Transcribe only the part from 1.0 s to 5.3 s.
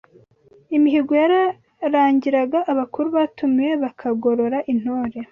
yararangiraga abakuru batumiwe bakagorora intore